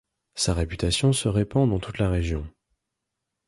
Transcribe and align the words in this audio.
Sa 0.33 0.55
réputation 0.55 1.13
se 1.13 1.27
répand 1.27 1.69
dans 1.69 1.77
toute 1.79 1.99
la 1.99 2.09
région. 2.09 2.47